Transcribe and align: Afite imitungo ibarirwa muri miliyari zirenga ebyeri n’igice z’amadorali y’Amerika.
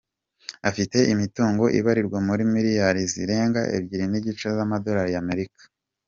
Afite 0.69 0.97
imitungo 1.13 1.63
ibarirwa 1.79 2.19
muri 2.27 2.43
miliyari 2.53 3.01
zirenga 3.13 3.61
ebyeri 3.77 4.05
n’igice 4.11 4.47
z’amadorali 4.55 5.11
y’Amerika. 5.15 5.61